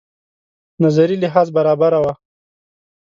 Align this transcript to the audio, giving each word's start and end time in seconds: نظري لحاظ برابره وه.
نظري 0.83 1.15
لحاظ 1.23 1.47
برابره 1.57 1.99
وه. 2.03 2.13